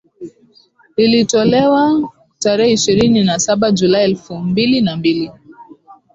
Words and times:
lililotolewa 0.97 2.09
tarehe 2.39 2.73
ishirini 2.73 3.23
na 3.23 3.39
saba 3.39 3.71
Julai 3.71 4.03
elfu 4.05 4.35
mbili 4.39 4.81
na 4.81 4.97
mbili 4.97 5.31